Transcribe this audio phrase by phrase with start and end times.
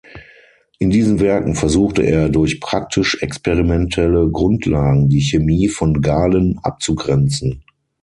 [0.79, 7.63] In diesen Werken versuchte er, durch praktisch-experimentelle Grundlagen die Chemie von Galen abzugrenzen.